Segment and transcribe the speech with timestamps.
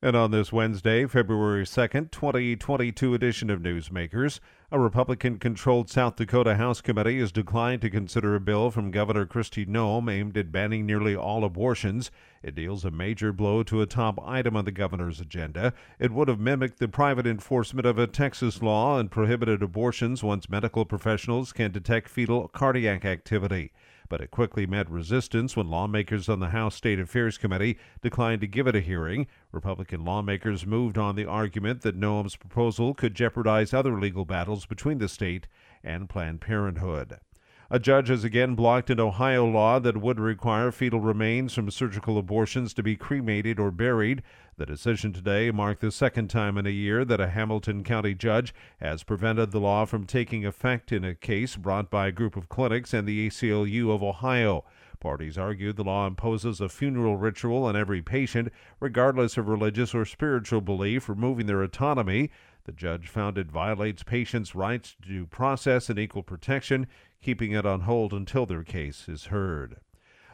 [0.00, 4.38] And on this Wednesday, February 2nd, 2022 edition of Newsmakers,
[4.70, 9.26] a Republican controlled South Dakota House committee has declined to consider a bill from Governor
[9.26, 12.12] Kristi Noem aimed at banning nearly all abortions.
[12.44, 15.72] It deals a major blow to a top item on the governor's agenda.
[15.98, 20.48] It would have mimicked the private enforcement of a Texas law and prohibited abortions once
[20.48, 23.72] medical professionals can detect fetal cardiac activity
[24.08, 28.46] but it quickly met resistance when lawmakers on the House State Affairs Committee declined to
[28.46, 29.26] give it a hearing.
[29.52, 34.98] Republican lawmakers moved on the argument that Noem's proposal could jeopardize other legal battles between
[34.98, 35.46] the state
[35.84, 37.18] and Planned Parenthood.
[37.70, 42.16] A judge has again blocked an Ohio law that would require fetal remains from surgical
[42.16, 44.22] abortions to be cremated or buried.
[44.56, 48.54] The decision today marked the second time in a year that a Hamilton County judge
[48.80, 52.48] has prevented the law from taking effect in a case brought by a group of
[52.48, 54.64] clinics and the ACLU of Ohio.
[54.98, 60.06] Parties argued the law imposes a funeral ritual on every patient, regardless of religious or
[60.06, 62.30] spiritual belief, removing their autonomy.
[62.68, 66.86] The judge found it violates patients' rights to due process and equal protection,
[67.22, 69.76] keeping it on hold until their case is heard.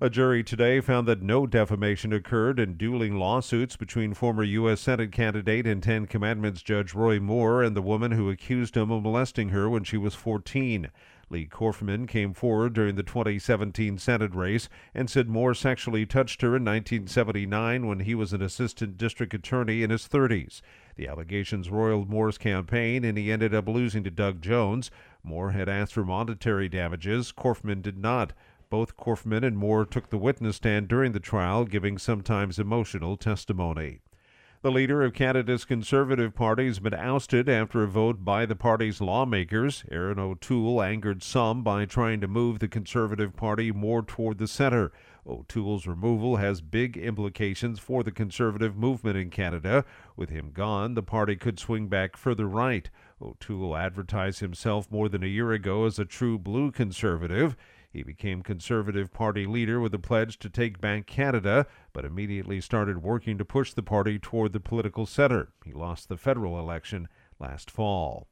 [0.00, 4.80] A jury today found that no defamation occurred in dueling lawsuits between former U.S.
[4.80, 9.02] Senate candidate and Ten Commandments Judge Roy Moore and the woman who accused him of
[9.02, 10.88] molesting her when she was 14.
[11.30, 16.56] Leigh Corfman came forward during the 2017 Senate race and said Moore sexually touched her
[16.56, 20.60] in 1979 when he was an assistant district attorney in his 30s.
[21.00, 24.90] The allegations roiled Moore's campaign, and he ended up losing to Doug Jones.
[25.22, 27.32] Moore had asked for monetary damages.
[27.32, 28.34] Corfman did not.
[28.68, 34.00] Both Corfman and Moore took the witness stand during the trial, giving sometimes emotional testimony.
[34.62, 39.00] The leader of Canada's Conservative Party has been ousted after a vote by the party's
[39.00, 39.86] lawmakers.
[39.90, 44.92] Erin O'Toole angered some by trying to move the Conservative Party more toward the center.
[45.26, 49.82] O'Toole's removal has big implications for the conservative movement in Canada.
[50.14, 52.90] With him gone, the party could swing back further right.
[53.22, 57.56] O'Toole advertised himself more than a year ago as a true blue conservative.
[57.92, 63.02] He became Conservative Party leader with a pledge to take back Canada, but immediately started
[63.02, 65.48] working to push the party toward the political center.
[65.64, 67.08] He lost the federal election
[67.40, 68.28] last fall.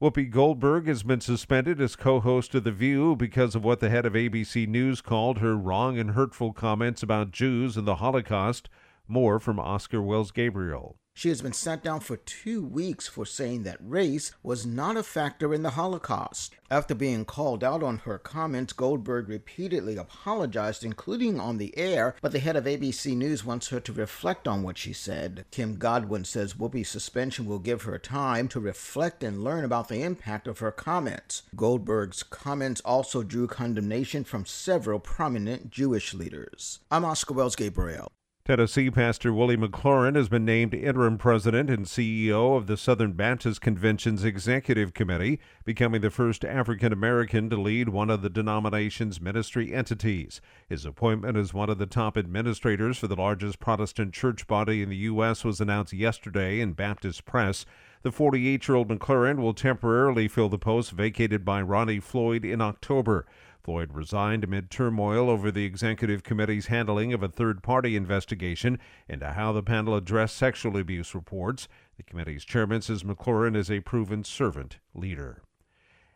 [0.00, 3.90] Whoopi Goldberg has been suspended as co host of The View because of what the
[3.90, 8.68] head of ABC News called her wrong and hurtful comments about Jews and the Holocaust.
[9.06, 10.96] More from Oscar Wells Gabriel.
[11.16, 15.02] She has been sat down for two weeks for saying that race was not a
[15.02, 16.56] factor in the Holocaust.
[16.70, 22.32] After being called out on her comments, Goldberg repeatedly apologized, including on the air, but
[22.32, 25.44] the head of ABC News wants her to reflect on what she said.
[25.50, 30.02] Kim Godwin says Whoopi's suspension will give her time to reflect and learn about the
[30.02, 31.42] impact of her comments.
[31.54, 36.80] Goldberg's comments also drew condemnation from several prominent Jewish leaders.
[36.90, 38.10] I'm Oscar Wells Gabriel.
[38.46, 43.62] Tennessee Pastor Willie McLaurin has been named interim president and CEO of the Southern Baptist
[43.62, 49.72] Convention's Executive Committee, becoming the first African American to lead one of the denomination's ministry
[49.72, 50.42] entities.
[50.68, 54.90] His appointment as one of the top administrators for the largest Protestant church body in
[54.90, 55.42] the U.S.
[55.42, 57.64] was announced yesterday in Baptist Press.
[58.04, 62.60] The 48 year old McLaurin will temporarily fill the post vacated by Ronnie Floyd in
[62.60, 63.24] October.
[63.62, 68.78] Floyd resigned amid turmoil over the executive committee's handling of a third party investigation
[69.08, 71.66] into how the panel addressed sexual abuse reports.
[71.96, 75.42] The committee's chairman says McLaurin is a proven servant leader.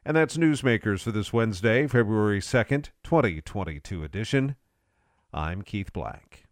[0.05, 4.57] And that's Newsmakers for this Wednesday, February 2nd, 2022 edition.
[5.33, 6.48] I'm Keith Black.